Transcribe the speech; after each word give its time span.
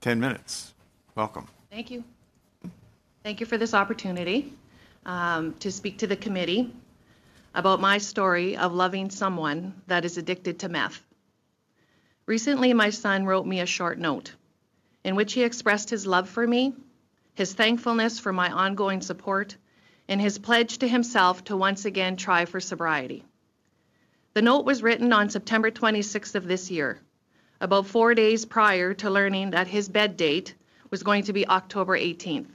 10 0.00 0.20
minutes. 0.20 0.72
Welcome. 1.14 1.46
Thank 1.70 1.90
you. 1.90 2.04
Thank 3.22 3.40
you 3.40 3.46
for 3.46 3.58
this 3.58 3.74
opportunity 3.74 4.52
um, 5.04 5.54
to 5.60 5.70
speak 5.70 5.98
to 5.98 6.06
the 6.06 6.16
committee 6.16 6.72
about 7.54 7.80
my 7.80 7.98
story 7.98 8.56
of 8.56 8.72
loving 8.72 9.10
someone 9.10 9.74
that 9.86 10.04
is 10.04 10.16
addicted 10.16 10.60
to 10.60 10.68
meth. 10.68 11.04
Recently, 12.26 12.72
my 12.72 12.90
son 12.90 13.26
wrote 13.26 13.46
me 13.46 13.60
a 13.60 13.66
short 13.66 13.98
note 13.98 14.32
in 15.04 15.16
which 15.16 15.32
he 15.32 15.42
expressed 15.42 15.90
his 15.90 16.06
love 16.06 16.28
for 16.28 16.46
me, 16.46 16.74
his 17.34 17.54
thankfulness 17.54 18.18
for 18.18 18.32
my 18.32 18.50
ongoing 18.50 19.00
support, 19.00 19.56
and 20.08 20.20
his 20.20 20.38
pledge 20.38 20.78
to 20.78 20.88
himself 20.88 21.44
to 21.44 21.56
once 21.56 21.84
again 21.84 22.16
try 22.16 22.44
for 22.44 22.60
sobriety. 22.60 23.24
The 24.34 24.42
note 24.42 24.64
was 24.64 24.82
written 24.82 25.12
on 25.12 25.30
September 25.30 25.70
26th 25.70 26.34
of 26.34 26.46
this 26.46 26.70
year, 26.70 27.00
about 27.60 27.86
four 27.86 28.14
days 28.14 28.44
prior 28.44 28.94
to 28.94 29.10
learning 29.10 29.50
that 29.50 29.66
his 29.66 29.88
bed 29.88 30.16
date 30.16 30.54
was 30.90 31.02
going 31.02 31.24
to 31.24 31.32
be 31.32 31.46
October 31.46 31.98
18th. 31.98 32.48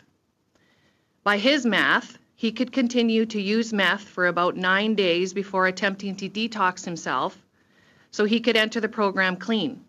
By 1.23 1.37
his 1.37 1.65
math, 1.65 2.17
he 2.35 2.51
could 2.51 2.71
continue 2.71 3.25
to 3.27 3.41
use 3.41 3.71
meth 3.71 4.03
for 4.03 4.27
about 4.27 4.57
nine 4.57 4.95
days 4.95 5.33
before 5.33 5.67
attempting 5.67 6.15
to 6.17 6.29
detox 6.29 6.83
himself 6.83 7.37
so 8.11 8.25
he 8.25 8.39
could 8.39 8.57
enter 8.57 8.79
the 8.79 8.89
program 8.89 9.37
clean. 9.37 9.83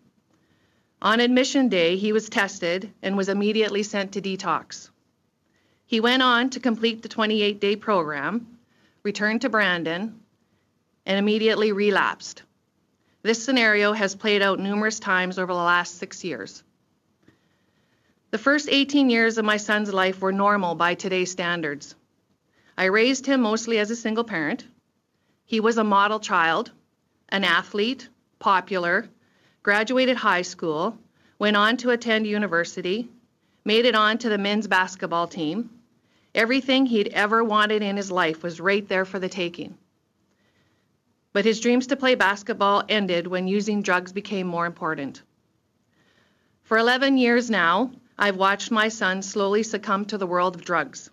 On 1.03 1.21
admission 1.21 1.69
day, 1.69 1.97
he 1.97 2.13
was 2.13 2.29
tested 2.29 2.93
and 3.03 3.17
was 3.17 3.29
immediately 3.29 3.83
sent 3.83 4.13
to 4.13 4.23
detox. 4.23 4.91
He 5.87 6.01
went 6.01 6.23
on 6.23 6.51
to 6.51 6.61
complete 6.61 7.03
the 7.03 7.09
28 7.09 7.61
day 7.61 7.77
program, 7.77 8.59
returned 9.03 9.43
to 9.43 9.49
Brandon, 9.49 10.21
and 11.05 11.19
immediately 11.19 11.73
relapsed. 11.73 12.43
This 13.27 13.43
scenario 13.43 13.93
has 13.93 14.15
played 14.15 14.41
out 14.41 14.61
numerous 14.61 15.01
times 15.01 15.37
over 15.37 15.53
the 15.53 15.59
last 15.59 15.99
six 15.99 16.23
years. 16.23 16.63
The 18.31 18.39
first 18.39 18.69
18 18.71 19.11
years 19.11 19.37
of 19.37 19.45
my 19.45 19.57
son's 19.57 19.93
life 19.93 20.21
were 20.21 20.31
normal 20.31 20.77
by 20.77 20.95
today's 20.95 21.33
standards. 21.33 21.97
I 22.79 22.85
raised 22.85 23.27
him 23.27 23.41
mostly 23.41 23.81
as 23.81 23.91
a 23.91 23.97
single 23.97 24.23
parent. 24.23 24.65
He 25.45 25.59
was 25.59 25.77
a 25.77 25.83
model 25.83 26.21
child, 26.21 26.71
an 27.29 27.43
athlete, 27.43 28.09
popular, 28.39 29.09
graduated 29.65 30.17
high 30.17 30.43
school, 30.43 30.97
went 31.37 31.57
on 31.57 31.79
to 31.79 31.91
attend 31.91 32.29
university, 32.29 33.09
made 33.65 33.87
it 33.87 33.97
on 33.97 34.19
to 34.19 34.29
the 34.29 34.39
men's 34.39 34.69
basketball 34.69 35.27
team. 35.27 35.69
Everything 36.33 36.87
he'd 36.87 37.09
ever 37.09 37.43
wanted 37.43 37.83
in 37.83 37.97
his 37.97 38.13
life 38.13 38.45
was 38.45 38.61
right 38.61 38.89
there 38.89 39.05
for 39.05 39.19
the 39.19 39.29
taking. 39.29 39.77
But 41.37 41.45
his 41.45 41.61
dreams 41.61 41.89
to 41.89 41.97
play 41.97 42.15
basketball 42.15 42.83
ended 42.89 43.27
when 43.27 43.47
using 43.47 43.83
drugs 43.83 44.11
became 44.11 44.47
more 44.47 44.65
important. 44.65 45.21
For 46.63 46.79
11 46.79 47.19
years 47.19 47.51
now, 47.51 47.91
I've 48.17 48.39
watched 48.39 48.71
my 48.71 48.89
son 48.89 49.21
slowly 49.21 49.63
succumb 49.63 50.07
to 50.07 50.17
the 50.17 50.27
world 50.27 50.55
of 50.55 50.65
drugs 50.65 51.11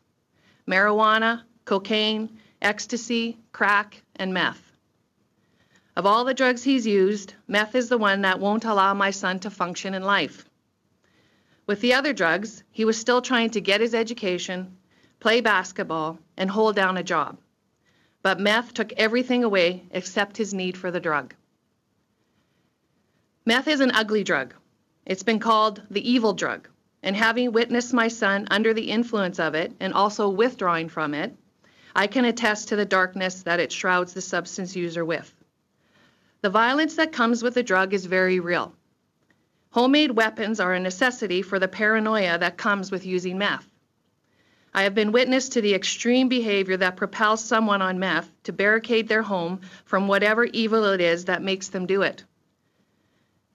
marijuana, 0.65 1.41
cocaine, 1.65 2.39
ecstasy, 2.61 3.37
crack, 3.51 4.01
and 4.15 4.33
meth. 4.33 4.63
Of 5.97 6.05
all 6.05 6.23
the 6.23 6.33
drugs 6.33 6.63
he's 6.63 6.87
used, 6.87 7.33
meth 7.49 7.75
is 7.75 7.89
the 7.89 7.97
one 7.97 8.21
that 8.21 8.39
won't 8.39 8.63
allow 8.63 8.93
my 8.93 9.11
son 9.11 9.41
to 9.41 9.49
function 9.49 9.93
in 9.93 10.03
life. 10.03 10.45
With 11.67 11.81
the 11.81 11.95
other 11.95 12.13
drugs, 12.13 12.63
he 12.71 12.85
was 12.85 12.97
still 12.97 13.21
trying 13.21 13.49
to 13.49 13.59
get 13.59 13.81
his 13.81 13.93
education, 13.93 14.77
play 15.19 15.41
basketball, 15.41 16.17
and 16.37 16.49
hold 16.49 16.77
down 16.77 16.95
a 16.95 17.03
job. 17.03 17.39
But 18.23 18.39
meth 18.39 18.73
took 18.73 18.93
everything 18.93 19.43
away 19.43 19.83
except 19.91 20.37
his 20.37 20.53
need 20.53 20.77
for 20.77 20.89
the 20.89 20.99
drug. 20.99 21.35
Meth 23.45 23.67
is 23.67 23.81
an 23.81 23.91
ugly 23.91 24.23
drug. 24.23 24.53
It's 25.05 25.23
been 25.23 25.39
called 25.39 25.81
the 25.91 26.09
evil 26.09 26.33
drug. 26.33 26.69
And 27.03 27.17
having 27.17 27.51
witnessed 27.51 27.93
my 27.93 28.07
son 28.07 28.47
under 28.49 28.73
the 28.73 28.89
influence 28.89 29.39
of 29.39 29.55
it 29.55 29.73
and 29.81 29.93
also 29.93 30.29
withdrawing 30.29 30.87
from 30.87 31.13
it, 31.13 31.35
I 31.93 32.07
can 32.07 32.23
attest 32.23 32.69
to 32.69 32.77
the 32.77 32.85
darkness 32.85 33.43
that 33.43 33.59
it 33.59 33.73
shrouds 33.73 34.13
the 34.13 34.21
substance 34.21 34.73
user 34.73 35.03
with. 35.03 35.31
The 36.41 36.49
violence 36.49 36.95
that 36.95 37.11
comes 37.11 37.43
with 37.43 37.55
the 37.55 37.63
drug 37.63 37.93
is 37.93 38.05
very 38.05 38.39
real. 38.39 38.73
Homemade 39.71 40.11
weapons 40.11 40.61
are 40.61 40.73
a 40.73 40.79
necessity 40.79 41.41
for 41.41 41.59
the 41.59 41.67
paranoia 41.67 42.37
that 42.37 42.57
comes 42.57 42.89
with 42.89 43.05
using 43.05 43.37
meth. 43.37 43.67
I 44.73 44.83
have 44.83 44.95
been 44.95 45.11
witness 45.11 45.49
to 45.49 45.61
the 45.61 45.75
extreme 45.75 46.29
behavior 46.29 46.77
that 46.77 46.95
propels 46.95 47.43
someone 47.43 47.83
on 47.83 47.99
meth 47.99 48.29
to 48.43 48.53
barricade 48.53 49.07
their 49.07 49.21
home 49.21 49.61
from 49.85 50.07
whatever 50.07 50.45
evil 50.45 50.85
it 50.85 51.01
is 51.01 51.25
that 51.25 51.43
makes 51.43 51.69
them 51.69 51.85
do 51.85 52.01
it. 52.01 52.23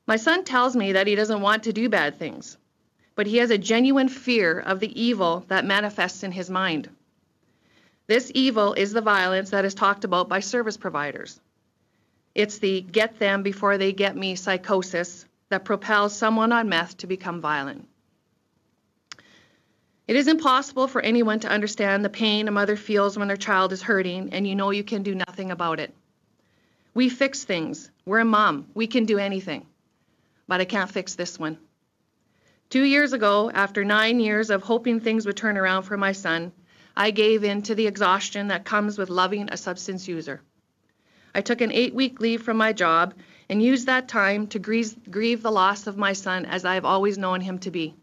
My 0.07 0.17
son 0.17 0.45
tells 0.45 0.77
me 0.77 0.93
that 0.93 1.09
he 1.09 1.17
doesn't 1.17 1.41
want 1.41 1.65
to 1.65 1.73
do 1.73 1.89
bad 1.89 2.19
things, 2.19 2.57
but 3.17 3.27
he 3.27 3.39
has 3.39 3.51
a 3.51 3.59
genuine 3.59 4.09
fear 4.09 4.61
of 4.61 4.79
the 4.79 5.01
evil 5.01 5.45
that 5.49 5.65
manifests 5.65 6.23
in 6.23 6.31
his 6.31 6.49
mind. 6.49 6.89
This 8.07 8.31
evil 8.35 8.75
is 8.75 8.93
the 8.93 9.01
violence 9.01 9.51
that 9.51 9.65
is 9.65 9.75
talked 9.75 10.05
about 10.05 10.29
by 10.29 10.39
service 10.39 10.77
providers. 10.77 11.41
It's 12.33 12.59
the 12.59 12.81
get 12.81 13.19
them 13.19 13.43
before 13.43 13.77
they 13.77 13.93
get 13.93 14.17
me 14.17 14.37
psychosis 14.37 15.27
that 15.49 15.65
propels 15.65 16.15
someone 16.15 16.53
on 16.53 16.69
meth 16.69 16.99
to 16.99 17.09
become 17.09 17.41
violent. 17.41 17.88
It 20.09 20.17
is 20.17 20.27
impossible 20.27 20.89
for 20.89 21.03
anyone 21.03 21.41
to 21.41 21.51
understand 21.51 22.03
the 22.03 22.09
pain 22.09 22.49
a 22.49 22.51
mother 22.51 22.77
feels 22.77 23.19
when 23.19 23.29
their 23.29 23.37
child 23.37 23.75
is 23.75 23.83
hurting 23.83 24.31
and 24.33 24.47
you 24.47 24.55
know 24.55 24.71
you 24.71 24.83
can 24.83 25.03
do 25.03 25.15
nothing 25.15 25.51
about 25.51 25.81
it. 25.81 25.95
We 26.95 27.11
fix 27.11 27.45
things. 27.45 27.91
We're 28.07 28.21
a 28.21 28.25
mom. 28.25 28.69
We 28.73 28.87
can 28.87 29.05
do 29.05 29.19
anything. 29.19 29.67
But 30.47 30.63
I 30.63 30.65
can't 30.65 30.91
fix 30.91 31.15
this 31.15 31.39
one. 31.39 31.59
Two 32.71 32.85
years 32.85 33.13
ago, 33.13 33.51
after 33.53 33.85
nine 33.85 34.19
years 34.19 34.49
of 34.49 34.63
hoping 34.63 35.01
things 35.01 35.27
would 35.27 35.37
turn 35.37 35.59
around 35.59 35.83
for 35.83 35.99
my 35.99 36.13
son, 36.13 36.53
I 36.97 37.11
gave 37.11 37.45
in 37.45 37.61
to 37.65 37.75
the 37.75 37.87
exhaustion 37.87 38.49
that 38.49 38.65
comes 38.65 38.97
with 38.97 39.11
loving 39.11 39.51
a 39.51 39.59
substance 39.59 40.09
user. 40.09 40.41
I 41.35 41.43
took 41.43 41.61
an 41.61 41.71
eight 41.71 41.95
week 41.95 42.19
leave 42.19 42.43
from 42.43 42.57
my 42.57 42.73
job 42.73 43.13
and 43.51 43.63
used 43.63 43.85
that 43.87 44.09
time 44.09 44.47
to 44.49 44.59
grieve, 44.59 45.43
the 45.43 45.53
loss 45.53 45.87
of 45.87 45.99
my 45.99 46.15
son 46.15 46.47
as 46.47 46.65
I 46.65 46.77
have 46.77 46.87
always 46.87 47.19
known 47.19 47.43
him 47.43 47.59
to 47.59 47.71
be. 47.71 47.95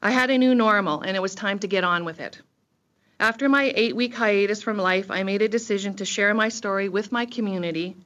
I 0.00 0.12
had 0.12 0.30
a 0.30 0.38
new 0.38 0.54
normal 0.54 1.00
and 1.00 1.16
it 1.16 1.22
was 1.22 1.34
time 1.34 1.58
to 1.58 1.66
get 1.66 1.82
on 1.82 2.04
with 2.04 2.20
it. 2.20 2.40
After 3.18 3.48
my 3.48 3.72
eight 3.74 3.96
week 3.96 4.14
hiatus 4.14 4.62
from 4.62 4.78
life, 4.78 5.10
I 5.10 5.24
made 5.24 5.42
a 5.42 5.48
decision 5.48 5.94
to 5.94 6.04
share 6.04 6.34
my 6.34 6.50
story 6.50 6.88
with 6.88 7.10
my 7.10 7.26
community 7.26 7.96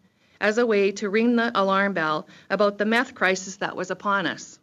as 0.40 0.56
a 0.56 0.66
way 0.66 0.92
to 0.92 1.10
ring 1.10 1.36
the 1.36 1.52
alarm 1.54 1.92
bell 1.92 2.26
about 2.48 2.78
the 2.78 2.86
meth 2.86 3.14
crisis 3.14 3.56
that 3.56 3.76
was 3.76 3.90
upon 3.90 4.26
us. 4.26 4.58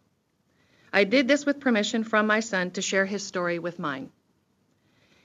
I 0.92 1.04
did 1.04 1.28
this 1.28 1.46
with 1.46 1.60
permission 1.60 2.02
from 2.02 2.26
my 2.26 2.40
son 2.40 2.72
to 2.72 2.82
share 2.82 3.06
his 3.06 3.24
story 3.24 3.60
with 3.60 3.78
mine. 3.78 4.10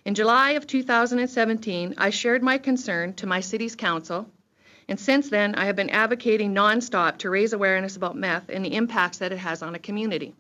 In 0.05 0.13
July 0.13 0.51
of 0.51 0.67
2017, 0.67 1.95
I 1.97 2.11
shared 2.11 2.43
my 2.43 2.59
concern 2.59 3.15
to 3.15 3.25
my 3.25 3.39
city's 3.39 3.75
council, 3.75 4.29
and 4.87 4.99
since 4.99 5.31
then 5.31 5.55
I 5.55 5.65
have 5.65 5.75
been 5.75 5.89
advocating 5.89 6.53
nonstop 6.53 7.17
to 7.19 7.31
raise 7.31 7.53
awareness 7.53 7.95
about 7.95 8.15
meth 8.15 8.49
and 8.49 8.63
the 8.63 8.75
impacts 8.75 9.17
that 9.17 9.31
it 9.31 9.39
has 9.39 9.63
on 9.63 9.73
a 9.73 9.79
community. 9.79 10.35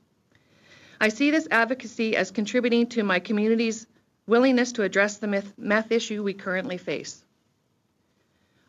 I 0.99 1.09
see 1.09 1.29
this 1.29 1.47
advocacy 1.51 2.15
as 2.15 2.31
contributing 2.31 2.87
to 2.87 3.03
my 3.03 3.19
community's 3.19 3.85
willingness 4.27 4.71
to 4.73 4.83
address 4.83 5.17
the 5.17 5.27
meth, 5.27 5.53
meth 5.57 5.91
issue 5.91 6.23
we 6.23 6.33
currently 6.33 6.77
face. 6.77 7.23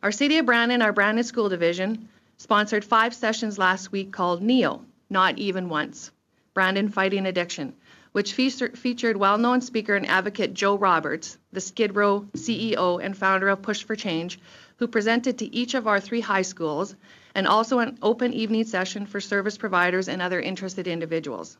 Our 0.02 0.12
City 0.12 0.38
of 0.38 0.46
Brandon, 0.46 0.82
our 0.82 0.92
Brandon 0.92 1.24
School 1.24 1.48
Division, 1.48 2.08
sponsored 2.36 2.84
five 2.84 3.14
sessions 3.14 3.58
last 3.58 3.92
week 3.92 4.12
called 4.12 4.42
NEO, 4.42 4.84
Not 5.08 5.38
Even 5.38 5.68
Once, 5.68 6.10
Brandon 6.52 6.88
Fighting 6.88 7.26
Addiction, 7.26 7.74
which 8.12 8.32
featured 8.32 9.16
well-known 9.16 9.60
speaker 9.60 9.94
and 9.94 10.06
advocate 10.06 10.52
Joe 10.52 10.76
Roberts, 10.76 11.38
the 11.52 11.60
Skid 11.60 11.94
Row 11.94 12.26
CEO 12.34 13.02
and 13.02 13.16
founder 13.16 13.48
of 13.48 13.62
Push 13.62 13.84
for 13.84 13.94
Change, 13.94 14.38
who 14.76 14.88
presented 14.88 15.38
to 15.38 15.54
each 15.54 15.74
of 15.74 15.86
our 15.86 16.00
three 16.00 16.20
high 16.20 16.42
schools, 16.42 16.94
and 17.34 17.46
also 17.46 17.78
an 17.78 17.98
open 18.02 18.32
evening 18.32 18.64
session 18.64 19.06
for 19.06 19.20
service 19.20 19.56
providers 19.56 20.08
and 20.08 20.20
other 20.20 20.40
interested 20.40 20.86
individuals. 20.86 21.56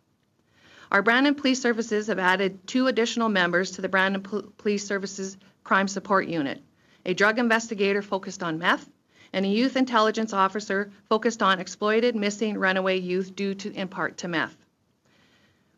Our 0.91 1.03
Brandon 1.03 1.35
Police 1.35 1.61
Services 1.61 2.07
have 2.07 2.19
added 2.19 2.67
two 2.67 2.87
additional 2.87 3.29
members 3.29 3.73
to 3.73 3.83
the 3.83 3.89
Brandon 3.89 4.23
Police 4.23 4.87
Services 4.87 5.37
Crime 5.65 5.89
Support 5.89 6.29
Unit 6.29 6.63
a 7.07 7.15
drug 7.15 7.39
investigator 7.39 8.03
focused 8.03 8.43
on 8.43 8.59
meth, 8.59 8.91
and 9.33 9.47
a 9.47 9.49
youth 9.49 9.77
intelligence 9.77 10.33
officer 10.33 10.91
focused 11.09 11.41
on 11.41 11.61
exploited, 11.61 12.17
missing, 12.17 12.59
runaway 12.59 12.99
youth 12.99 13.35
due 13.37 13.55
to, 13.55 13.73
in 13.73 13.87
part 13.87 14.17
to 14.19 14.29
meth. 14.29 14.57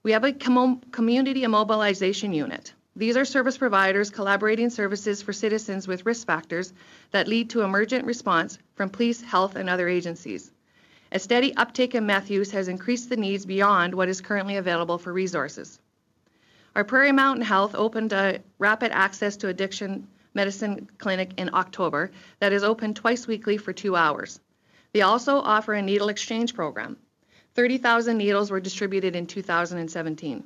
We 0.03 0.13
have 0.13 0.25
a 0.25 0.33
com- 0.33 0.81
community 0.91 1.43
immobilization 1.43 2.35
unit. 2.35 2.73
These 2.97 3.17
are 3.19 3.27
service 3.27 3.59
providers 3.59 4.11
collaborating 4.11 4.71
services 4.71 5.21
for 5.21 5.35
citizens 5.35 5.87
with 5.87 6.07
risk 6.07 6.27
factors 6.27 6.73
that 7.11 7.29
lead 7.29 7.51
to 7.51 7.61
emergent 7.61 8.07
response 8.07 8.59
from 8.75 8.89
police, 8.89 9.21
health, 9.21 9.55
and 9.55 9.69
other 9.69 9.87
agencies. 9.87 10.51
A 11.11 11.19
steady 11.19 11.55
uptake 11.57 11.95
in 11.95 12.05
meth 12.05 12.31
use 12.31 12.51
has 12.51 12.69
increased 12.69 13.09
the 13.09 13.17
needs 13.17 13.47
beyond 13.47 13.95
what 13.95 14.09
is 14.09 14.21
currently 14.21 14.57
available 14.57 14.99
for 14.99 15.13
resources. 15.13 15.81
Our 16.75 16.85
Prairie 16.85 17.13
Mountain 17.13 17.45
Health 17.45 17.75
opened 17.75 18.13
a 18.13 18.41
rapid 18.59 18.93
access 18.93 19.39
to 19.39 19.49
addiction 19.49 20.07
Medicine 20.35 20.89
Clinic 20.99 21.33
in 21.39 21.55
October 21.55 22.11
that 22.41 22.53
is 22.53 22.63
open 22.63 22.93
twice 22.93 23.27
weekly 23.27 23.57
for 23.57 23.73
two 23.73 23.97
hours. 23.97 24.39
They 24.93 25.01
also 25.01 25.39
offer 25.39 25.73
a 25.73 25.83
needle 25.83 26.11
exchange 26.11 26.55
program. 26.55 26.99
30,000 27.55 28.17
needles 28.17 28.51
were 28.51 28.61
distributed 28.61 29.17
in 29.17 29.27
2017. 29.27 30.45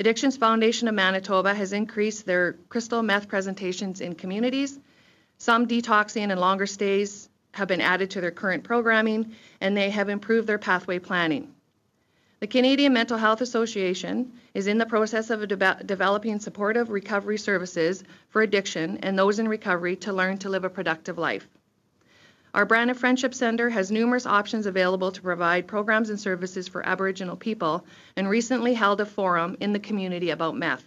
Addictions 0.00 0.36
Foundation 0.36 0.88
of 0.88 0.94
Manitoba 0.94 1.54
has 1.54 1.72
increased 1.72 2.26
their 2.26 2.54
crystal 2.68 3.02
meth 3.02 3.28
presentations 3.28 4.00
in 4.00 4.14
communities. 4.14 4.78
Some 5.38 5.66
detoxing 5.66 6.30
and 6.30 6.40
longer 6.40 6.66
stays 6.66 7.28
have 7.58 7.68
been 7.68 7.80
added 7.80 8.10
to 8.10 8.20
their 8.20 8.30
current 8.30 8.64
programming, 8.64 9.34
and 9.60 9.76
they 9.76 9.90
have 9.90 10.08
improved 10.08 10.46
their 10.46 10.58
pathway 10.58 10.98
planning. 10.98 11.52
The 12.40 12.46
Canadian 12.46 12.92
Mental 12.92 13.18
Health 13.18 13.40
Association 13.40 14.32
is 14.54 14.68
in 14.68 14.78
the 14.78 14.86
process 14.86 15.28
of 15.30 15.46
deve- 15.48 15.84
developing 15.84 16.38
supportive 16.38 16.88
recovery 16.88 17.36
services 17.36 18.04
for 18.30 18.42
addiction 18.42 18.98
and 19.02 19.18
those 19.18 19.40
in 19.40 19.48
recovery 19.48 19.96
to 19.96 20.12
learn 20.12 20.38
to 20.38 20.48
live 20.48 20.64
a 20.64 20.70
productive 20.70 21.18
life. 21.18 21.48
Our 22.54 22.64
Brandon 22.64 22.96
Friendship 22.96 23.34
Center 23.34 23.68
has 23.68 23.90
numerous 23.90 24.24
options 24.24 24.66
available 24.66 25.10
to 25.12 25.20
provide 25.20 25.66
programs 25.66 26.10
and 26.10 26.18
services 26.18 26.68
for 26.68 26.86
Aboriginal 26.86 27.36
people 27.36 27.84
and 28.16 28.28
recently 28.28 28.72
held 28.72 29.00
a 29.00 29.06
forum 29.06 29.56
in 29.60 29.72
the 29.72 29.78
community 29.80 30.30
about 30.30 30.56
meth. 30.56 30.84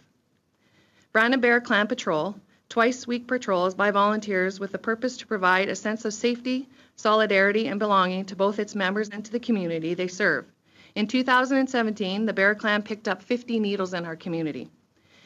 Brandon 1.12 1.42
Bear 1.42 1.60
Clan 1.60 1.88
Patrol, 1.88 2.36
twice 2.72 3.06
week 3.06 3.28
patrols 3.28 3.76
by 3.76 3.92
volunteers 3.92 4.58
with 4.58 4.72
the 4.72 4.78
purpose 4.78 5.18
to 5.18 5.28
provide 5.28 5.68
a 5.68 5.76
sense 5.76 6.06
of 6.06 6.14
safety, 6.14 6.70
solidarity, 6.96 7.68
and 7.68 7.80
belonging 7.80 8.24
to 8.24 8.34
both 8.34 8.60
its 8.60 8.76
members 8.76 9.10
and 9.10 9.26
to 9.26 9.32
the 9.34 9.42
community 9.42 9.94
they 9.94 10.08
serve. 10.08 10.46
In 10.96 11.06
2017, 11.06 12.26
the 12.26 12.32
Bear 12.32 12.56
Clan 12.56 12.82
picked 12.82 13.10
up 13.10 13.24
50 13.24 13.60
needles 13.60 13.94
in 13.94 14.06
our 14.06 14.16
community. 14.16 14.70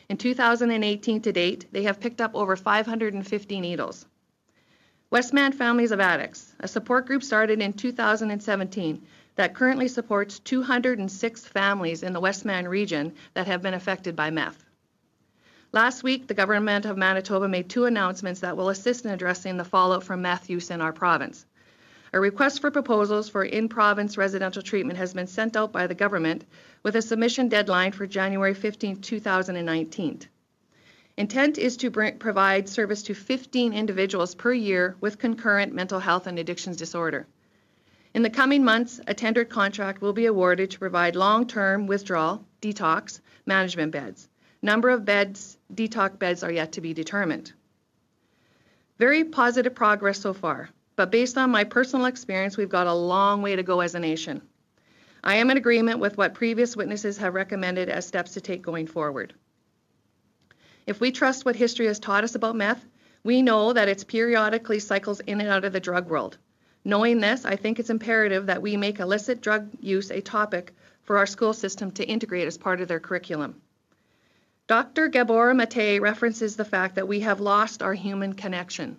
In 0.10 0.18
2018 0.18 1.22
to 1.22 1.32
date, 1.32 1.68
they 1.72 1.84
have 1.84 2.00
picked 2.00 2.20
up 2.20 2.34
over 2.34 2.56
550 2.56 3.62
needles. 3.62 4.08
Westman 5.12 5.52
Families 5.52 5.92
of 5.92 6.00
Addicts, 6.00 6.52
a 6.62 6.68
support 6.68 7.06
group 7.06 7.22
started 7.22 7.62
in 7.62 7.74
2017 7.74 9.06
that 9.36 9.54
currently 9.54 9.88
supports 9.88 10.40
206 10.40 11.46
families 11.46 12.02
in 12.02 12.12
the 12.12 12.20
Westman 12.20 12.68
region 12.68 13.14
that 13.36 13.46
have 13.46 13.62
been 13.62 13.76
affected 13.76 14.16
by 14.16 14.32
meth. 14.32 14.65
Last 15.76 16.04
week, 16.04 16.28
the 16.28 16.34
government 16.34 16.86
of 16.86 16.96
Manitoba 16.96 17.50
made 17.50 17.68
two 17.68 17.84
announcements 17.84 18.40
that 18.40 18.56
will 18.56 18.70
assist 18.70 19.04
in 19.04 19.12
addressing 19.12 19.58
the 19.58 19.66
fallout 19.66 20.06
from 20.06 20.22
meth 20.22 20.50
use 20.50 20.72
in 20.72 20.80
our 20.80 20.94
province. 20.94 21.46
A 22.14 22.20
request 22.22 22.62
for 22.62 22.72
proposals 22.72 23.28
for 23.28 23.44
in-province 23.44 24.18
residential 24.18 24.62
treatment 24.62 24.98
has 25.00 25.14
been 25.14 25.28
sent 25.28 25.58
out 25.58 25.74
by 25.74 25.88
the 25.88 25.94
government 25.94 26.46
with 26.82 26.96
a 26.96 27.02
submission 27.02 27.50
deadline 27.50 27.92
for 27.92 28.08
January 28.08 28.54
15, 28.54 29.02
2019. 29.02 30.22
Intent 31.18 31.58
is 31.58 31.76
to 31.76 31.90
bring, 31.90 32.20
provide 32.20 32.70
service 32.70 33.04
to 33.04 33.14
15 33.14 33.74
individuals 33.74 34.34
per 34.34 34.54
year 34.54 34.96
with 35.02 35.20
concurrent 35.20 35.74
mental 35.74 36.00
health 36.00 36.26
and 36.26 36.40
addictions 36.40 36.78
disorder. 36.78 37.28
In 38.14 38.22
the 38.22 38.30
coming 38.30 38.64
months, 38.64 39.02
a 39.08 39.14
tendered 39.14 39.50
contract 39.50 40.02
will 40.02 40.14
be 40.14 40.28
awarded 40.28 40.72
to 40.72 40.80
provide 40.80 41.18
long-term 41.18 41.86
withdrawal, 41.86 42.46
detox, 42.62 43.20
management 43.46 43.92
beds. 43.92 44.30
Number 44.66 44.90
of 44.90 45.06
beds, 45.06 45.60
detox 45.72 46.18
beds 46.18 46.42
are 46.42 46.52
yet 46.52 46.72
to 46.72 46.82
be 46.82 46.96
determined. 46.96 47.54
Very 48.98 49.24
positive 49.24 49.76
progress 49.76 50.20
so 50.20 50.34
far, 50.34 50.72
but 50.96 51.12
based 51.12 51.38
on 51.38 51.52
my 51.52 51.66
personal 51.66 52.08
experience, 52.08 52.58
we've 52.58 52.68
got 52.68 52.88
a 52.88 52.94
long 52.96 53.44
way 53.44 53.56
to 53.56 53.62
go 53.62 53.82
as 53.82 53.94
a 53.94 54.00
nation. 54.00 54.42
I 55.24 55.36
am 55.36 55.52
in 55.52 55.58
agreement 55.58 56.00
with 56.00 56.18
what 56.18 56.34
previous 56.34 56.76
witnesses 56.76 57.20
have 57.20 57.36
recommended 57.36 57.90
as 57.90 58.08
steps 58.08 58.32
to 58.32 58.42
take 58.42 58.64
going 58.64 58.88
forward. 58.88 59.36
If 60.88 61.00
we 61.00 61.12
trust 61.12 61.46
what 61.46 61.56
history 61.56 61.86
has 61.86 62.00
taught 62.00 62.24
us 62.24 62.34
about 62.34 62.56
meth, 62.56 62.84
we 63.24 63.44
know 63.44 63.72
that 63.72 63.88
it 63.88 64.08
periodically 64.08 64.80
cycles 64.80 65.20
in 65.20 65.42
and 65.42 65.50
out 65.52 65.66
of 65.66 65.74
the 65.74 65.80
drug 65.80 66.10
world. 66.10 66.40
Knowing 66.84 67.20
this, 67.20 67.46
I 67.46 67.56
think 67.56 67.78
it's 67.78 67.92
imperative 67.92 68.48
that 68.48 68.64
we 68.64 68.78
make 68.78 69.00
illicit 69.00 69.42
drug 69.42 69.70
use 69.80 70.10
a 70.10 70.22
topic 70.22 70.74
for 71.04 71.20
our 71.20 71.28
school 71.28 71.54
system 71.54 71.92
to 71.92 72.04
integrate 72.04 72.48
as 72.48 72.58
part 72.58 72.82
of 72.82 72.88
their 72.88 73.00
curriculum. 73.00 73.62
Dr. 74.68 75.10
Gabor 75.10 75.54
Mate 75.54 76.02
references 76.02 76.56
the 76.56 76.66
fact 76.66 76.96
that 76.96 77.08
we 77.08 77.20
have 77.20 77.40
lost 77.40 77.84
our 77.84 77.94
human 77.94 78.34
connection. 78.34 78.98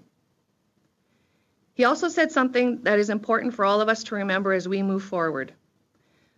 He 1.74 1.84
also 1.84 2.08
said 2.08 2.30
something 2.30 2.82
that 2.84 3.00
is 3.00 3.10
important 3.10 3.52
for 3.52 3.64
all 3.64 3.80
of 3.80 3.88
us 3.88 4.04
to 4.04 4.14
remember 4.14 4.52
as 4.52 4.68
we 4.68 4.82
move 4.82 5.02
forward. 5.02 5.52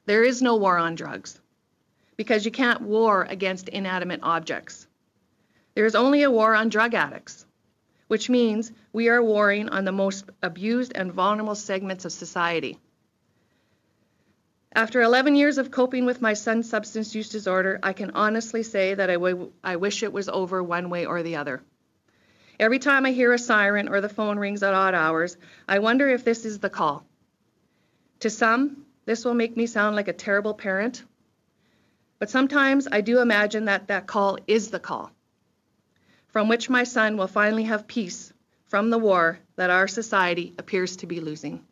There 0.06 0.24
is 0.24 0.40
no 0.40 0.56
war 0.56 0.78
on 0.78 0.94
drugs 0.94 1.38
because 2.16 2.46
you 2.46 2.50
can't 2.50 2.80
war 2.80 3.26
against 3.28 3.68
inanimate 3.68 4.20
objects. 4.22 4.86
There 5.74 5.84
is 5.84 5.94
only 5.94 6.22
a 6.22 6.30
war 6.30 6.54
on 6.54 6.70
drug 6.70 6.94
addicts, 6.94 7.44
which 8.06 8.30
means 8.30 8.72
we 8.94 9.10
are 9.10 9.22
warring 9.22 9.68
on 9.68 9.84
the 9.84 9.92
most 9.92 10.24
abused 10.42 10.92
and 10.94 11.12
vulnerable 11.12 11.54
segments 11.54 12.06
of 12.06 12.12
society. 12.12 12.80
After 14.72 15.00
11 15.00 15.34
years 15.34 15.58
of 15.58 15.70
coping 15.70 16.04
with 16.04 16.20
my 16.20 16.34
son's 16.34 16.68
substance 16.68 17.14
use 17.14 17.30
disorder, 17.30 17.80
I 17.82 17.92
can 17.94 18.10
honestly 18.10 18.62
say 18.62 18.94
that 18.94 19.08
I, 19.08 19.14
w- 19.14 19.52
I 19.64 19.76
wish 19.76 20.02
it 20.02 20.12
was 20.12 20.28
over 20.28 20.62
one 20.62 20.90
way 20.90 21.06
or 21.06 21.22
the 21.22 21.36
other. 21.36 21.62
Every 22.60 22.78
time 22.78 23.06
I 23.06 23.12
hear 23.12 23.32
a 23.32 23.38
siren 23.38 23.88
or 23.88 24.00
the 24.00 24.08
phone 24.08 24.38
rings 24.38 24.62
at 24.62 24.74
odd 24.74 24.94
hours, 24.94 25.36
I 25.68 25.78
wonder 25.78 26.08
if 26.08 26.24
this 26.24 26.44
is 26.44 26.58
the 26.58 26.70
call. 26.70 27.06
To 28.20 28.30
some, 28.30 28.84
this 29.06 29.24
will 29.24 29.34
make 29.34 29.56
me 29.56 29.66
sound 29.66 29.96
like 29.96 30.08
a 30.08 30.12
terrible 30.12 30.54
parent, 30.54 31.02
but 32.18 32.30
sometimes 32.30 32.88
I 32.90 33.00
do 33.00 33.20
imagine 33.20 33.66
that 33.66 33.88
that 33.88 34.06
call 34.06 34.38
is 34.46 34.70
the 34.70 34.80
call, 34.80 35.12
from 36.28 36.48
which 36.48 36.68
my 36.68 36.84
son 36.84 37.16
will 37.16 37.28
finally 37.28 37.64
have 37.64 37.86
peace 37.86 38.32
from 38.66 38.90
the 38.90 38.98
war 38.98 39.38
that 39.56 39.70
our 39.70 39.88
society 39.88 40.52
appears 40.58 40.96
to 40.96 41.06
be 41.06 41.20
losing. 41.20 41.64